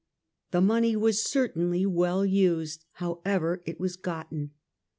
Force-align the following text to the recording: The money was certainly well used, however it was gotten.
The 0.49 0.61
money 0.61 0.95
was 0.95 1.23
certainly 1.23 1.85
well 1.85 2.25
used, 2.25 2.85
however 2.93 3.61
it 3.67 3.79
was 3.79 3.95
gotten. 3.97 4.49